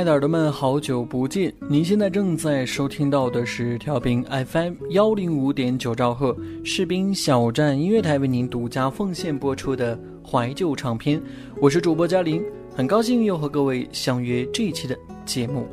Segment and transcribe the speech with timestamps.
[0.00, 1.52] 爱的耳朵们，好久不见！
[1.68, 6.34] 您现在正在收听到的是调频 FM 幺零五点九兆赫
[6.64, 11.20] 士兵小站音乐台为您独家奉献播出的怀旧唱片，
[11.60, 12.42] 我是主播嘉玲，
[12.74, 15.66] 很高兴又和各位相约这一期的节目。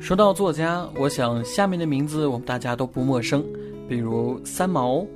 [0.00, 3.44] 说到作家，我想下面的名字我们大家都不陌生，
[3.88, 5.06] 比如三毛、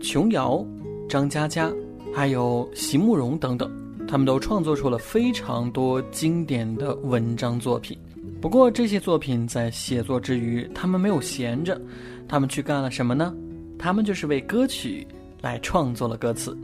[0.00, 0.64] 琼瑶、
[1.08, 1.72] 张嘉佳，
[2.14, 3.68] 还有席慕容等等。
[4.12, 7.96] 他们都创作出了非常多经典的文章作品，
[8.42, 11.80] 不过这些作品在写作之余，他们没有闲着，
[12.28, 13.34] 他们去干了什么呢？
[13.78, 15.06] 他们就是为歌曲
[15.40, 16.54] 来创作了歌词。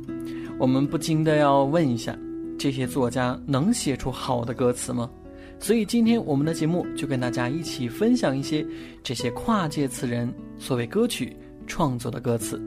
[0.59, 2.15] 我们不禁的要问一下，
[2.59, 5.09] 这些作家能写出好的歌词吗？
[5.59, 8.63] 所以今天我们的节目就跟大家一起分享一些
[9.03, 11.35] 这些跨界词人所谓歌曲
[11.67, 12.61] 创作的歌词。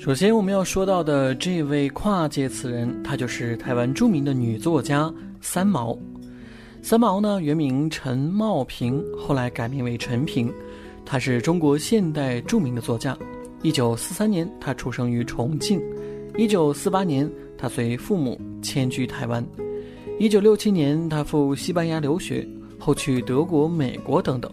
[0.00, 5.12] 首先，我们要说到的这位跨界词人，她就是台湾著名的女作家
[5.42, 5.94] 三毛。
[6.80, 10.50] 三毛呢，原名陈茂平，后来改名为陈平。
[11.04, 13.14] 她是中国现代著名的作家。
[13.60, 15.78] 一九四三年，她出生于重庆。
[16.38, 19.46] 一九四八年，她随父母迁居台湾。
[20.18, 24.50] 一九六七年，她赴西班牙留学，后去德国、美国等等。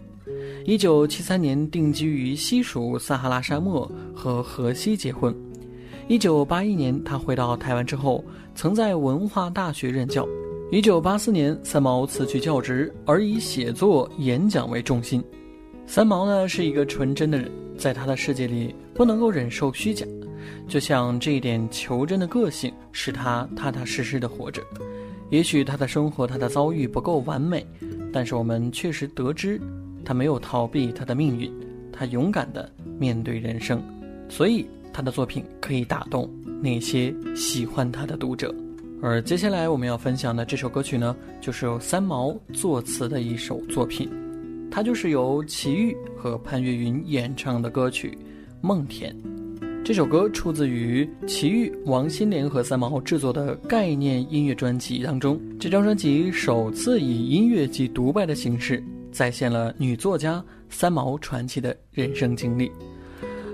[0.68, 5.34] 一九七三年定居于西属撒哈拉沙漠，和荷西结婚。
[6.08, 8.22] 一九八一年，他回到台湾之后，
[8.54, 10.28] 曾在文化大学任教。
[10.70, 15.24] 一九八四年，三毛辞去教职，而以写作、演讲为重心。
[15.86, 20.04] 三毛呢是一个纯真的人，在他的世界里不能够忍受虚假，
[20.68, 24.62] 就像这一点求真的个性，使他踏踏实实的活着。
[25.30, 27.66] 也许他的生活、他的遭遇不够完美，
[28.12, 29.58] 但是我们确实得知。
[30.04, 31.52] 他没有逃避他的命运，
[31.92, 33.82] 他勇敢地面对人生，
[34.28, 36.28] 所以他的作品可以打动
[36.62, 38.54] 那些喜欢他的读者。
[39.00, 44.10] 而接下来我们要分享的这首歌曲呢，就是由三毛作词的一首作品，
[44.70, 48.10] 它就是由齐豫和潘越云演唱的歌曲
[48.60, 49.12] 《梦田》。
[49.84, 55.40] 这首歌出自于齐豫、王心凌和三毛制作的概念音乐专辑当中。
[55.58, 58.82] 这张专辑首次以音乐及独白的形式。
[59.18, 60.40] 再现了女作家
[60.70, 62.70] 三毛传奇的人生经历，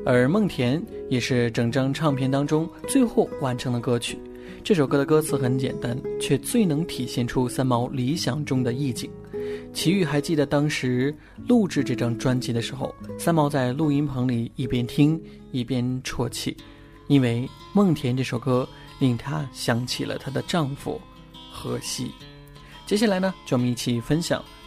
[0.04, 4.19] 而《梦田》也是整张唱片当中最后完成的歌曲。
[4.62, 9.10] 这首歌的歌词很简单，却最能体现出三毛理想中的意境。
[9.72, 11.16] 齐豫还记得当时
[11.48, 15.19] 录制这张专辑的时候，三毛在录音棚里一边听
[15.50, 16.54] 一边啜泣，
[17.08, 21.00] 因为《梦田》这首歌令她想起了她的丈夫
[21.50, 22.10] 荷西。
[22.84, 24.44] 接下来呢，就我们一起分享。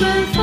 [0.00, 0.39] 李，种春风。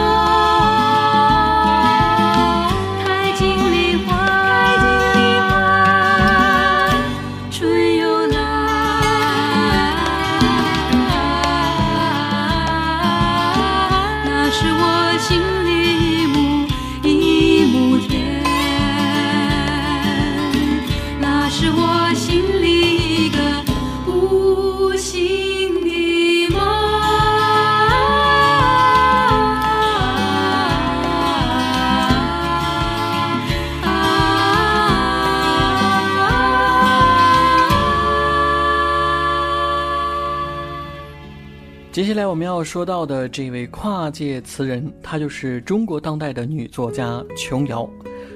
[42.30, 47.90] 我们要说到的这位跨界词人，她就是中国当代的女作家琼瑶。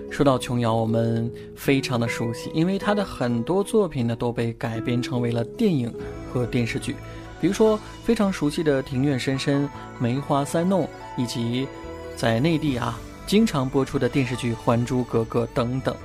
[0.09, 5.93] 说到琼瑶，我们非常的熟悉，因为她的很多作品呢都被改编成为了电影
[6.31, 6.95] 和电视剧，
[7.39, 9.63] 比如说非常熟悉的《庭院深深》
[9.99, 10.83] 《梅花三弄》，
[11.17, 11.67] 以及
[12.15, 15.95] 在内地啊经常播出的电视剧《还珠格格》等等。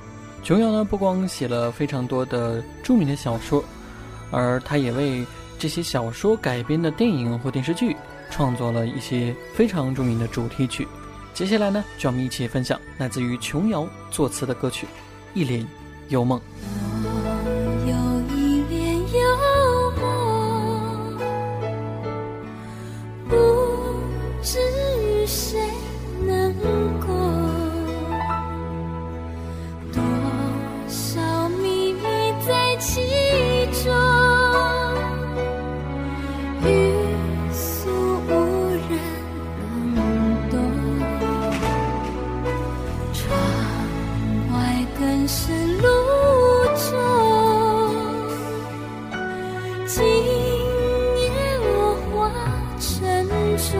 [0.43, 3.63] 琼瑶呢不光写了非常多的著名的小说，
[4.31, 5.25] 而她也为
[5.59, 7.95] 这些小说改编的电影或电视剧
[8.29, 10.87] 创作了一些非常著名的主题曲。
[11.33, 14.85] 接下来呢，就让我们一起分享来自于琼瑶作词的歌曲
[15.33, 15.65] 《一帘
[16.09, 16.39] 幽梦》。
[53.57, 53.73] 中，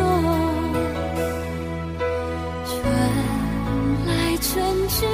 [2.66, 2.74] 春
[4.08, 5.06] 来春去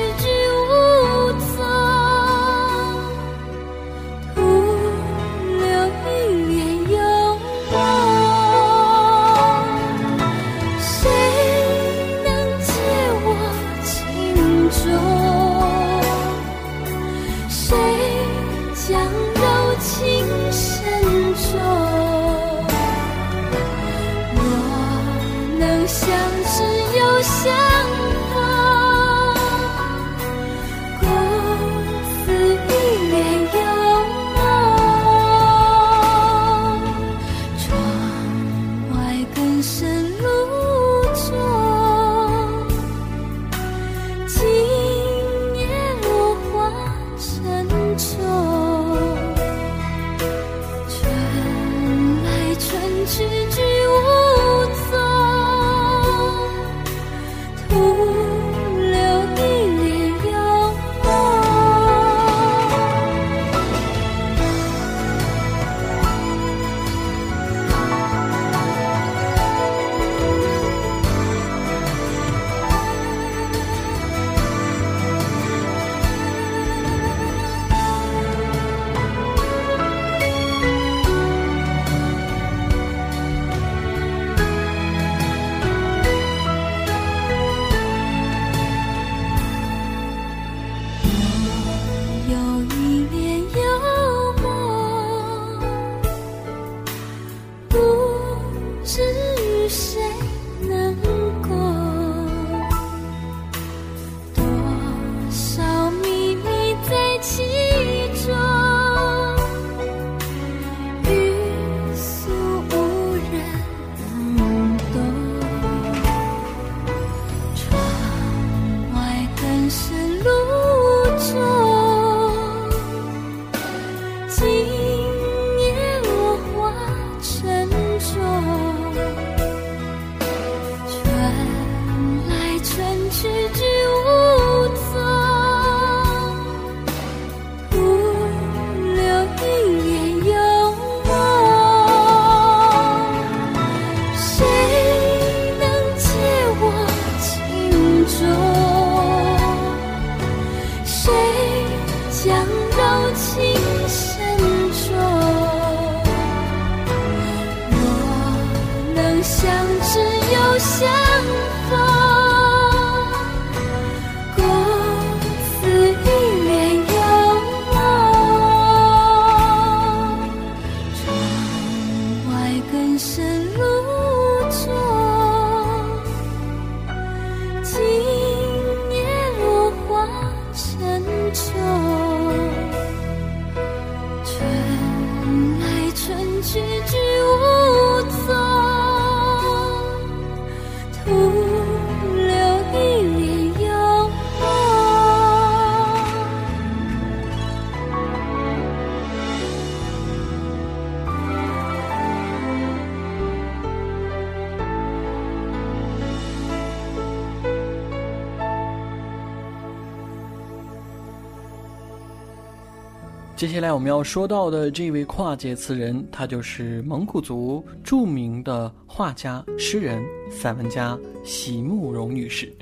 [213.36, 222.54] 接下来我们要说到的这位跨界词人，他就是蒙古族著名的画家、诗人、散文家席慕容女士。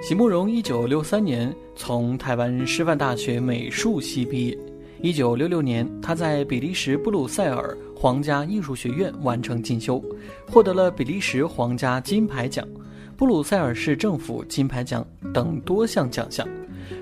[0.00, 4.58] 席慕容一九六三年从台湾师范大学美术系毕业，
[5.00, 10.02] 一九六六年他在比利时布鲁塞尔皇家艺术学院完成进修，
[10.48, 12.66] 获得了比利时皇家金牌奖、
[13.16, 16.48] 布鲁塞尔市政府金牌奖等多项奖项，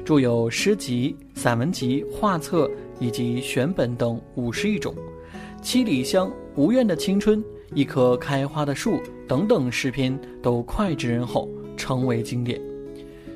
[0.05, 4.95] 著有诗集、散文集、画册以及选本等五十余种，
[5.63, 7.39] 《七里香》《无怨的青春》
[7.75, 8.93] 《一棵开花的树》
[9.29, 12.61] 等等诗篇都脍炙人口，成为经典。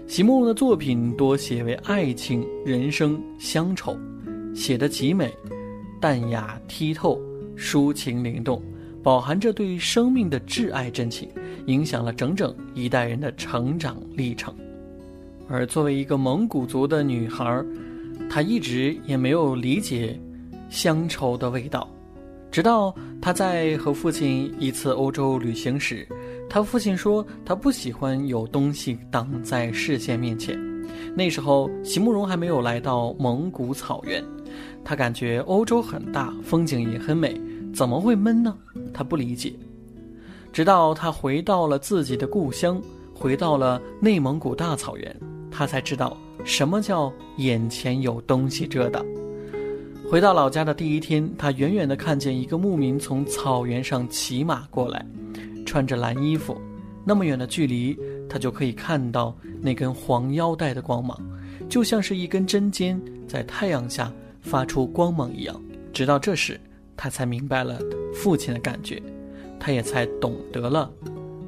[0.07, 3.97] 席慕容的作品多写为爱情、人生、乡愁，
[4.55, 5.33] 写得极美，
[6.01, 7.19] 淡雅剔透，
[7.57, 8.63] 抒情灵动，
[9.03, 11.29] 饱含着对生命的挚爱真情，
[11.67, 14.55] 影响了整整一代人的成长历程。
[15.49, 17.65] 而作为一个蒙古族的女孩，
[18.29, 20.19] 她一直也没有理解
[20.69, 21.89] 乡愁的味道，
[22.51, 26.07] 直到她在和父亲一次欧洲旅行时，
[26.49, 30.59] 她父亲说他不喜欢有东西挡在视线面前。
[31.17, 34.23] 那时候，席慕容还没有来到蒙古草原，
[34.85, 37.41] 他感觉欧洲很大，风景也很美，
[37.75, 38.57] 怎么会闷呢？
[38.93, 39.53] 他不理解。
[40.53, 42.81] 直到他回到了自己的故乡，
[43.13, 45.17] 回到了内蒙古大草原，
[45.57, 49.07] 他才知道什么叫眼前有东西遮挡。
[50.11, 55.07] 回到老家的第一天，他远远地看见一个牧民从草原上骑马过来，
[55.65, 56.61] 穿着蓝衣服，
[57.05, 57.97] 那么远的距离，
[58.29, 61.17] 他就可以看到那根黄腰带的光芒，
[61.69, 65.59] 就像是一根针尖在太阳下发出光芒一样。
[65.93, 66.61] 直到这时，
[66.97, 67.79] 他才明白了
[68.13, 69.01] 父亲的感觉，
[69.59, 70.91] 他也才懂得了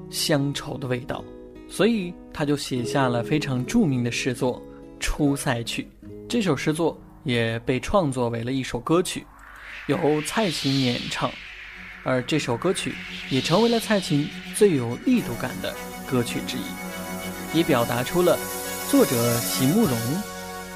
[0.09, 1.23] 乡愁的味道，
[1.69, 4.61] 所以他就写下了非常著名的诗作
[5.01, 5.87] 《出塞曲》。
[6.29, 9.27] 这首诗作也被创作为了一首歌曲，
[9.87, 11.31] 由蔡琴演唱，
[12.03, 12.95] 而这首歌曲
[13.31, 15.75] 也成为了蔡琴最有力度感的
[16.09, 18.39] 歌曲之一，也表达出了
[18.91, 19.99] 作者席慕容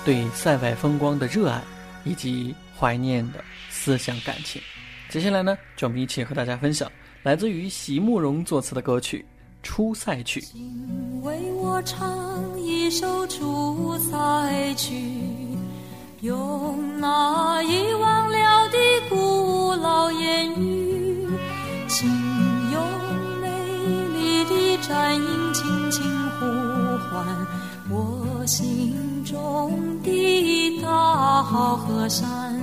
[0.04, 1.62] 对塞外风光的热爱
[2.04, 4.61] 以及怀念的思想感情。
[5.09, 6.90] 接下来呢，就我们一起和大家分享
[7.23, 9.25] 来自于席慕容作词的歌曲
[9.62, 10.40] 《出塞曲》。
[10.45, 14.95] 请为我唱一首出塞曲，
[16.21, 21.29] 用那遗忘了的古老言语，
[21.88, 22.09] 请
[22.73, 22.83] 用
[23.40, 23.49] 美
[24.14, 26.02] 丽的战音轻轻
[26.38, 26.47] 呼
[27.09, 27.47] 唤
[27.90, 32.57] 我心中的大好河山。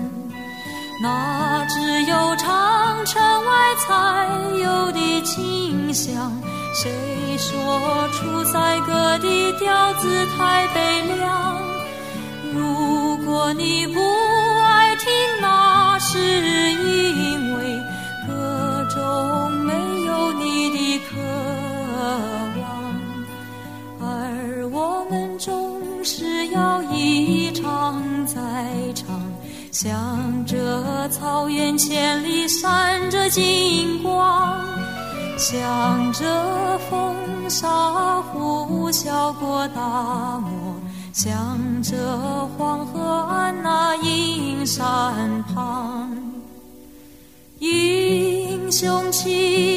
[1.00, 4.27] 那只有长城外才
[4.58, 6.32] 有的清香。
[6.79, 6.91] 谁
[7.39, 11.60] 说出塞歌的调子太悲凉？
[12.53, 14.00] 如果你不
[14.63, 15.10] 爱听，
[15.41, 17.79] 那是因为
[18.27, 19.74] 歌中没
[20.05, 21.15] 有你的渴
[22.62, 22.93] 望，
[24.00, 28.38] 而我们总是要一唱再
[28.93, 29.19] 唱。
[29.72, 34.60] 向着草原千里闪着金光，
[35.38, 37.15] 向着风
[37.48, 40.75] 沙呼啸过大漠，
[41.13, 41.96] 向着
[42.58, 46.10] 黄河岸那阴山旁，
[47.60, 49.76] 英雄气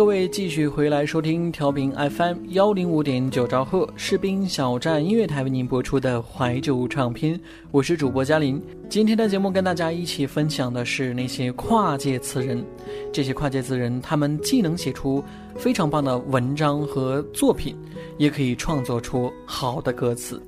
[0.00, 7.38] 各位继续回来收听调频 FM 幺零五点九兆赫士兵小站音乐台为您播出的怀旧唱片，
[7.70, 8.58] 我是主播嘉林。
[8.88, 12.64] 今天的节目跟大家一起分享的是那些跨界词人。
[13.12, 15.22] 这些跨界词人，他们既能写出
[15.54, 17.76] 非常棒的文章和作品，
[18.16, 20.40] 也可以创作出好的歌词。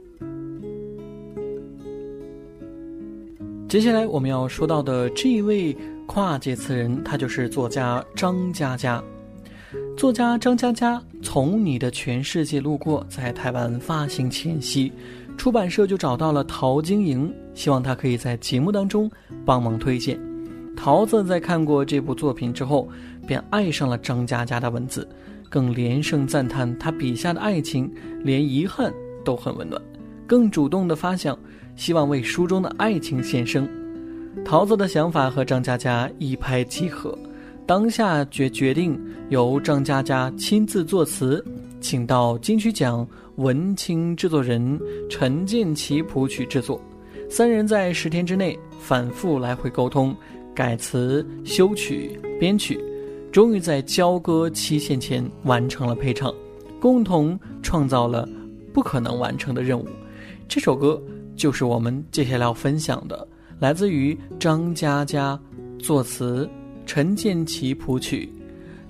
[3.69, 9.05] 接下来我们要说到的这一位跨界词人，他就是作家张嘉佳。
[9.97, 14.91] 作家张嘉佳从《你的全世界路过》在台湾发行前夕，
[15.37, 19.11] 出版社就找到了陶晶莹，希望她可以在节目当中
[19.45, 20.19] 帮忙推荐。
[20.75, 22.89] 桃子在看过这部作品之后，
[23.27, 25.07] 便爱上了张嘉佳的文字，
[25.49, 27.89] 更连声赞叹他笔下的爱情
[28.25, 28.93] 连遗憾
[29.25, 29.81] 都很温暖，
[30.27, 31.39] 更主动的发想，
[31.77, 33.69] 希望为书中的爱情献声。
[34.45, 37.17] 桃子的想法和张嘉佳一拍即合。
[37.65, 41.43] 当下决决定由张嘉佳亲自作词，
[41.81, 46.81] 请到金曲奖文青制作人陈建奇谱曲制作，
[47.31, 50.15] 三人在十天之内反复来回沟通，
[50.53, 52.79] 改词、修曲、编曲，
[53.31, 56.35] 终于在交歌期限前完成了配唱，
[56.81, 58.29] 共同创造了
[58.73, 59.87] 不可能完成的任务。
[60.49, 61.01] 这首歌
[61.37, 63.27] 就是我们接下来要分享的，
[63.61, 65.39] 来自于张嘉佳
[65.79, 66.51] 作词。
[66.85, 68.29] 陈建奇谱曲，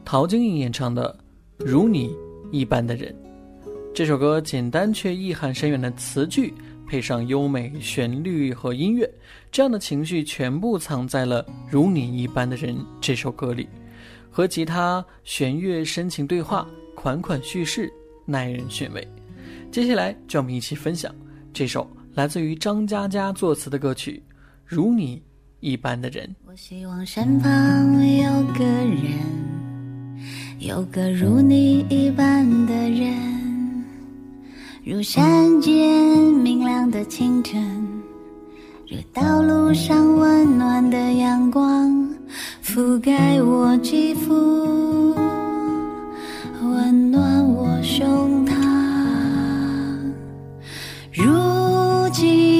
[0.04, 1.16] 陶晶莹演唱的
[1.64, 2.14] 《如你
[2.50, 3.14] 一般的人》。
[3.94, 6.52] 这首歌简单却意涵深远的词句，
[6.88, 9.08] 配上优美旋律和音乐，
[9.50, 13.68] 这样的情绪全部藏在了《如你一般的人》这首歌里，
[14.30, 17.92] 和吉他弦乐深情对话，款款叙事，
[18.24, 19.06] 耐人寻味。
[19.70, 21.14] 接下来，就让我们一起分享
[21.52, 24.22] 这首来自于张嘉佳作词的歌曲
[24.64, 25.18] 《如你》。
[25.62, 29.12] 一般的人，我希望身旁有个人，
[30.58, 33.84] 有个如你一般的人，
[34.84, 35.78] 如山间
[36.42, 37.62] 明亮的清晨，
[38.90, 42.12] 如道路上温暖的阳光，
[42.64, 45.14] 覆盖我肌肤，
[46.60, 48.52] 温暖我胸膛。
[51.12, 52.51] 如今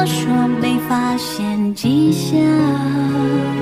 [0.00, 3.57] 我说没发现迹象。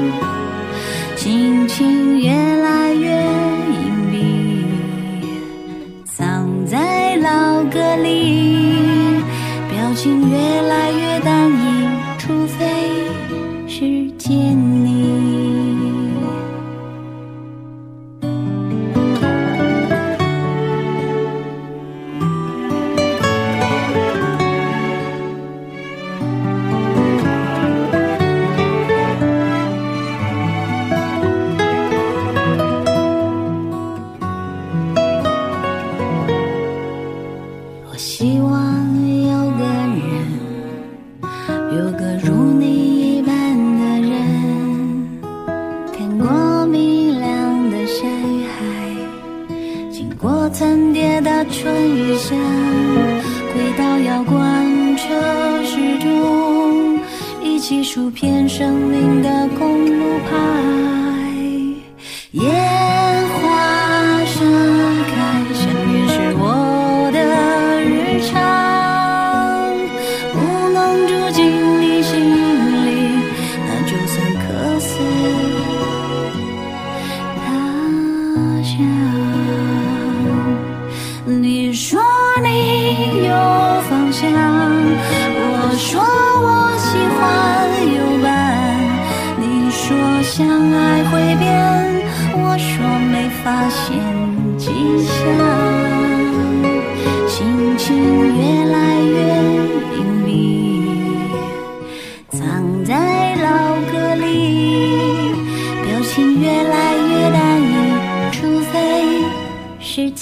[59.22, 60.55] 的公路旁。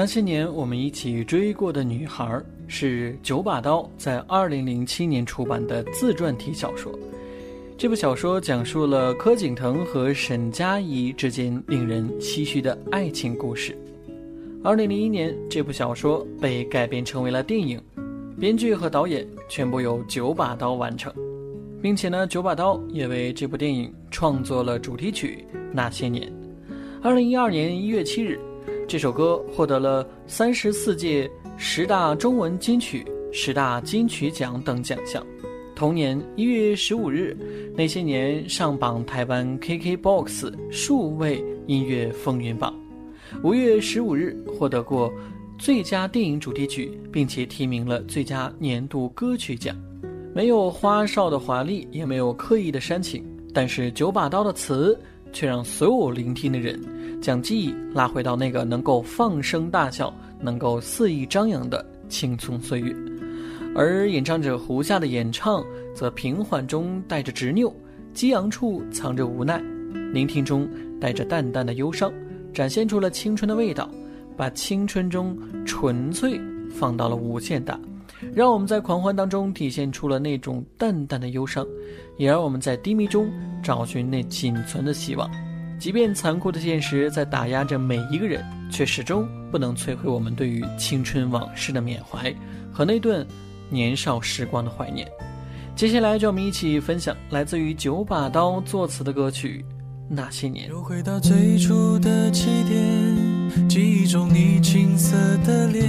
[0.00, 6.96] 那些年我们一起追过的女孩是九把刀在二零零七年出版的自传体小说。
[7.76, 13.76] 这部小说讲述了柯景腾和沈佳宜之间令人唏嘘的爱情故事。
[14.62, 17.82] 二零零一年，这部小说被改编成为了电影，
[18.38, 21.12] 编剧和导演全部由九把刀完成，
[21.82, 26.28] 并且呢，九把刀也为这部电影创作了主题曲《那些年》。
[27.02, 28.38] 二零一二年一月七日，
[28.88, 35.22] 这首歌获得了三十四届十大中文金曲、十大金曲奖等奖项。
[35.76, 37.36] 同年一月十五日，
[37.76, 42.74] 《那些年》上榜台湾 KKBOX 数位音乐风云榜。
[43.44, 45.12] 五月十五日获得过
[45.58, 49.76] 最佳电影主题曲，并且提名了最佳年度歌曲奖。
[50.34, 53.22] 没有花哨的华丽，也没有刻意的煽情，
[53.52, 54.98] 但是九把刀的词
[55.30, 56.80] 却让所有聆听的人
[57.20, 62.94] 将记忆拉回到那个能够放声大笑、能够肆意张扬的青葱岁月。
[63.74, 67.72] 而演唱者胡夏的演唱则平缓中带着执拗，
[68.12, 69.62] 激昂处藏着无奈，
[70.12, 70.68] 聆听中
[71.00, 72.12] 带着淡淡的忧伤。
[72.52, 73.88] 展现出了青春的味道，
[74.36, 77.78] 把青春中纯粹放到了无限大，
[78.34, 81.64] 让我们在狂欢当中体现出了那种淡淡的忧伤，
[82.16, 83.30] 也让我们在低迷中
[83.62, 85.30] 找寻那仅存的希望。
[85.78, 92.34] 即便残酷的现实在打压着每一个人，却始终不能摧毁我们对于青春往事的缅怀
[92.72, 93.24] 和那段
[93.70, 95.08] 年少时光的怀念。
[95.76, 99.64] 接下来，就让我们一起分享来自于九把刀作词的歌曲。
[100.10, 105.86] 那些年，又回到最初的起点，记忆中你青涩的脸，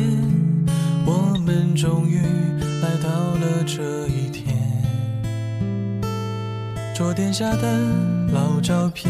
[1.06, 2.20] 我们终于
[2.82, 4.56] 来到了这一天。
[6.94, 7.80] 桌垫下的
[8.34, 9.10] 老照片，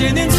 [0.00, 0.37] 那些年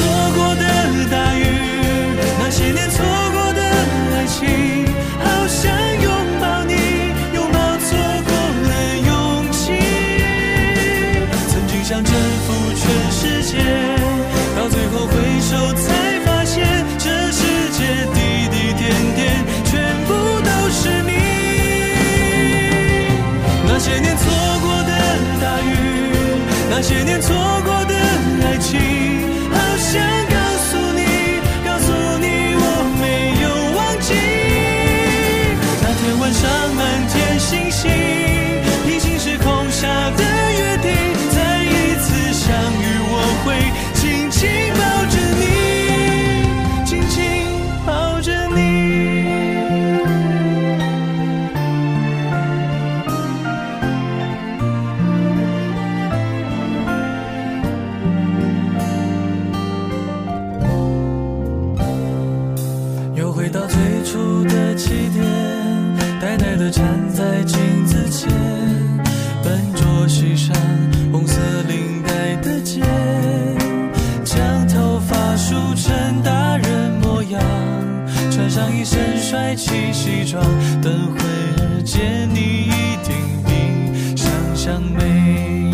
[79.60, 80.41] 起西装
[80.82, 85.69] 等会儿见你一定比想象美。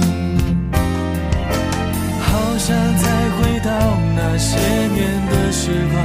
[2.19, 3.69] 好想再回到
[4.15, 6.03] 那些年的时光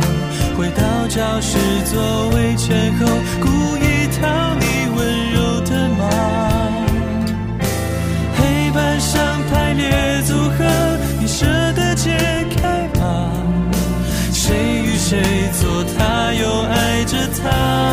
[0.59, 3.07] 回到教室座位前后
[17.43, 17.90] 爱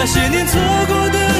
[0.00, 0.58] 那些年错
[0.88, 1.39] 过的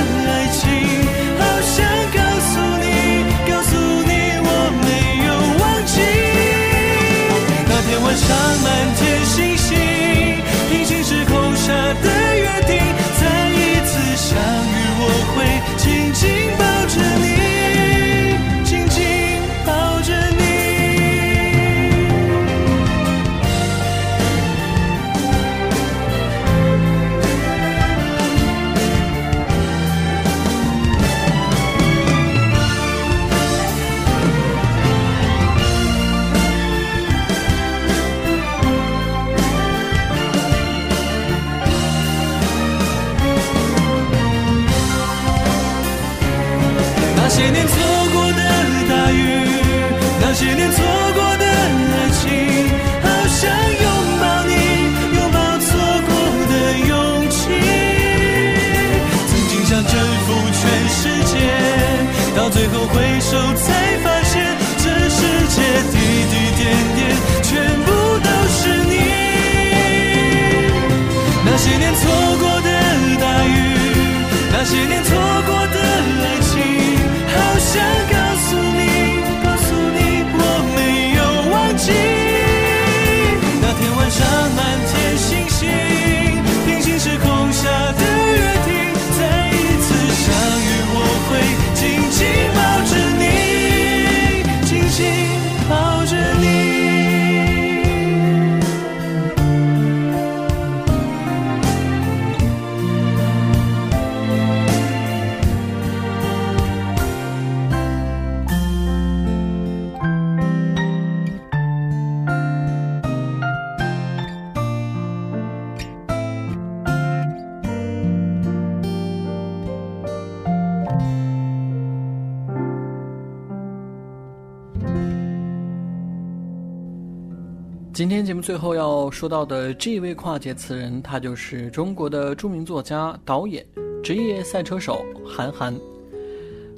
[128.01, 133.63] 今天节目最后要说到的这位跨界词人，他就是中国的著名作家、导演、
[134.03, 135.79] 职业赛车手韩寒。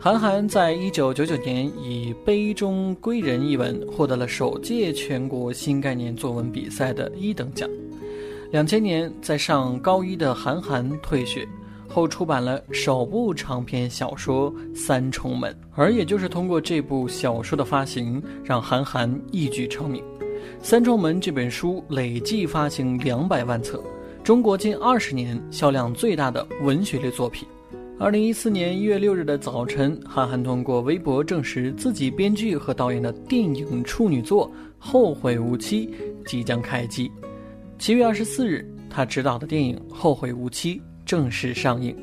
[0.00, 7.70] 韩寒在一九九九年以《杯中归人》一文获得了首届全国新概念作文比赛的一等奖。
[8.50, 11.46] 两千年，在上高一的韩寒退学
[11.88, 20.02] 后，出版了首部长篇小说《三重门》，而也就是通过这部小说的发行，让韩寒一举成名。
[20.62, 23.82] 《三重门》这本书累计发行两百万册，
[24.22, 27.46] 中国近二十年销量最大的文学类作品。
[27.98, 35.86] 二零一四年一月六日的早晨，韩寒通过微博证实自己编剧和导演的电影处女作《后会无期》
[36.26, 37.10] 即将开机。
[37.78, 41.96] 七月二十四日，他执导的电影《后会无期》正式上映，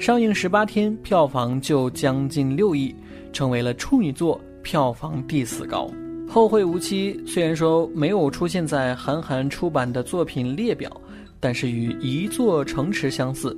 [0.00, 2.92] 上映十八天，票房就将近六亿，
[3.32, 5.86] 成为了处女作票房第四高。
[6.34, 10.90] 《后会无期》虽然说没有出现在韩寒出版的作品列表，
[11.38, 13.56] 但是与一座城池相似，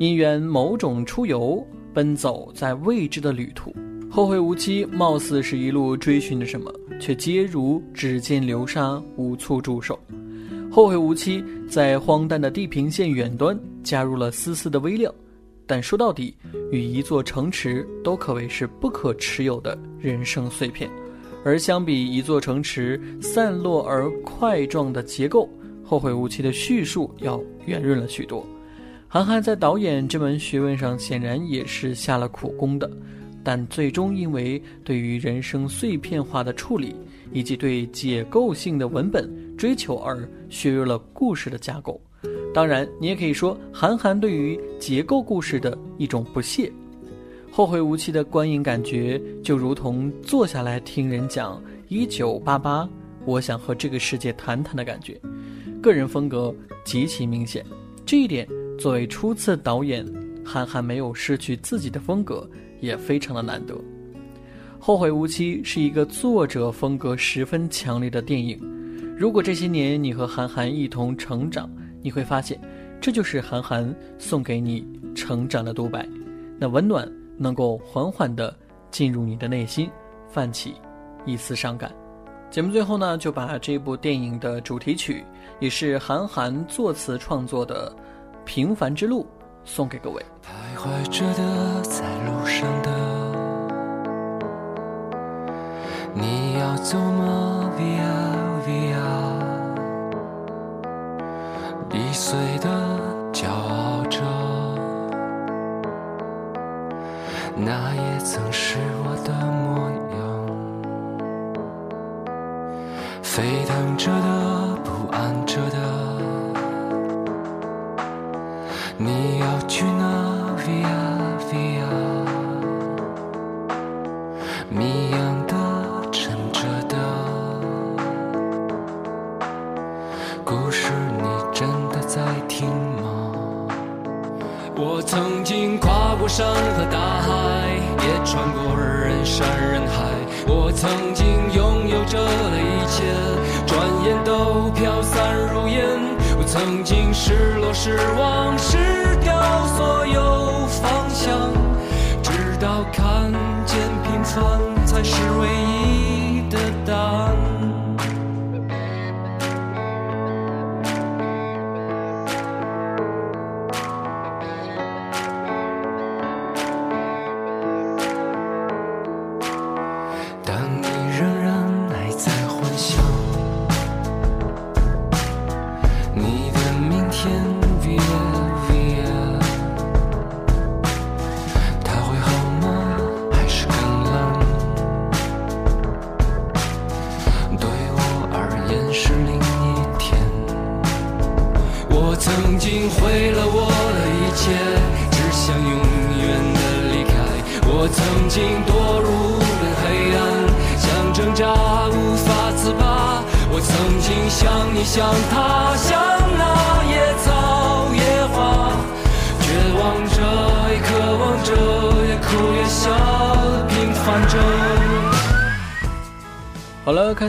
[0.00, 3.72] 因缘某种出游，奔走在未知的旅途。
[4.10, 6.68] 后会无期，貌似是一路追寻着什么，
[7.00, 9.96] 却皆如指尖流沙，无处驻守。
[10.68, 15.14] 后会无期，在荒诞的地平线远端加入了丝丝的微亮，
[15.64, 16.36] 但说到底，
[16.72, 20.90] 与一座城池都可谓是不可持有的人生碎片。
[21.46, 25.48] 而相比一座城池散落而块状的结构，
[25.84, 28.44] 后会无期的叙述要圆润了许多。
[29.06, 32.90] 韩寒在导演这门学问上显然也是下了苦功的，
[33.44, 36.96] 但最终因为对于人生碎片化的处理
[37.32, 42.00] 以及对解构性的文本追求而削弱了故事的架构。
[42.52, 46.66] 当然，你也可以说韩寒对于结构故事的一种不屑。
[47.56, 52.86] 《后会无期的观影感觉，就如同坐下来听人讲一九八八，
[53.24, 55.18] 我想和这个世界谈谈的感觉。
[55.80, 57.64] 个人风格极其明显，
[58.04, 58.46] 这一点
[58.78, 60.06] 作为初次导演，
[60.44, 62.46] 韩寒没有失去自己的风格，
[62.82, 63.74] 也非常的难得。
[64.78, 68.60] 后会无期是一个作者风格十分强烈的电影。
[69.16, 71.70] 如果这些年你和韩寒一同成长，
[72.02, 72.60] 你会发现，
[73.00, 76.06] 这就是韩寒送给你成长的独白，
[76.58, 77.10] 那温暖。
[77.36, 78.54] 能够缓缓地
[78.90, 79.90] 进入你的内心，
[80.28, 80.74] 泛起
[81.24, 81.90] 一丝伤感。
[82.50, 85.24] 节目最后呢，就把这部电影的主题曲，
[85.58, 87.90] 也是韩寒作词创作的
[88.44, 89.22] 《平凡之路》，
[89.64, 90.22] 送给各位。
[90.42, 92.90] 徘徊着的，在路上的，
[96.14, 98.96] 你要走吗？Via Via，
[101.92, 102.68] 易碎的，
[103.32, 103.85] 骄傲
[107.58, 110.20] 那也曾是我的模样，
[113.22, 114.55] 沸腾着的，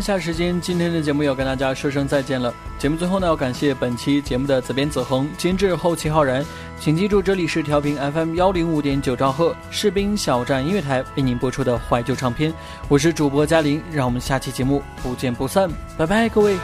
[0.07, 2.53] 下时间，今天的节目要跟大家说声再见了。
[2.79, 6.45] 节目最后呢，要感谢本期节目的责编子恒、监制后期浩然。
[6.79, 12.53] 请记住，这里是调频 FM 幺零五点九兆赫士兵小站音乐台为您播出的怀旧唱片，
[12.87, 16.55] 我是主播嘉玲，让我们下期节目不见不散，拜拜，各位。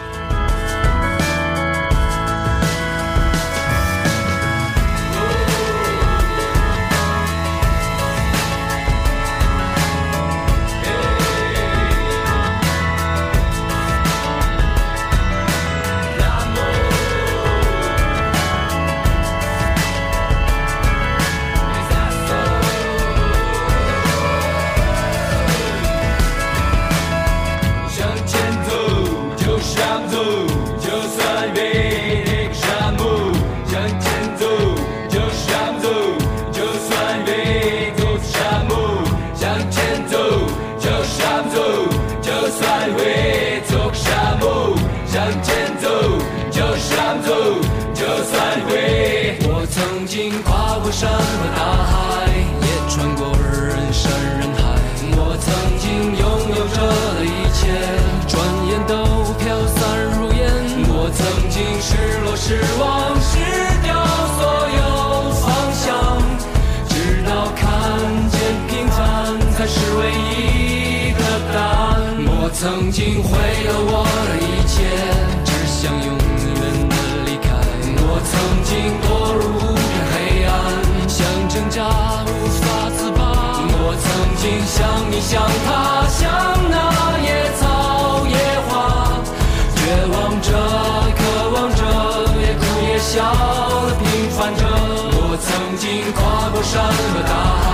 [95.83, 97.67] 经跨过山和大海，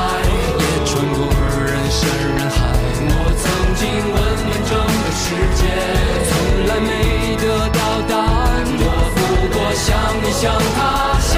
[0.58, 2.58] 也穿过人山人海。
[3.06, 3.46] 我曾
[3.78, 5.22] 经问遍整个世
[5.54, 5.62] 界，
[6.26, 6.34] 从
[6.66, 7.78] 来没得到
[8.10, 8.66] 答案。
[8.82, 8.84] 我
[9.14, 9.18] 不
[9.54, 9.86] 过想
[10.24, 10.42] 你想
[10.76, 10.80] 他
[11.22, 11.38] 想